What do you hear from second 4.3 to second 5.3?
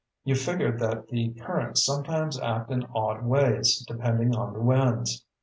on the winds.